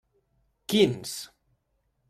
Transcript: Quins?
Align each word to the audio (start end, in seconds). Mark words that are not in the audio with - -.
Quins? 0.73 1.13